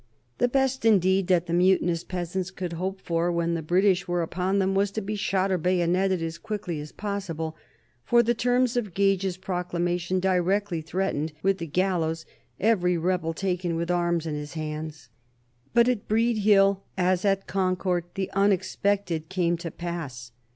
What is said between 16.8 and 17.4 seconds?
as